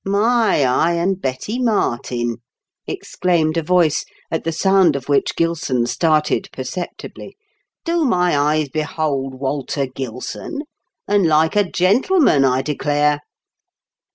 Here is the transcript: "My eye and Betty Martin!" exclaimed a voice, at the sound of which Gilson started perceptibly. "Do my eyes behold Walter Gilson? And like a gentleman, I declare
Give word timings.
"My 0.03 0.63
eye 0.65 0.93
and 0.95 1.21
Betty 1.21 1.59
Martin!" 1.59 2.37
exclaimed 2.87 3.55
a 3.55 3.61
voice, 3.61 4.03
at 4.31 4.43
the 4.45 4.51
sound 4.51 4.95
of 4.95 5.07
which 5.07 5.35
Gilson 5.35 5.85
started 5.85 6.49
perceptibly. 6.51 7.37
"Do 7.85 8.03
my 8.03 8.35
eyes 8.35 8.69
behold 8.69 9.35
Walter 9.35 9.85
Gilson? 9.85 10.61
And 11.07 11.27
like 11.27 11.55
a 11.55 11.69
gentleman, 11.69 12.43
I 12.45 12.63
declare 12.63 13.19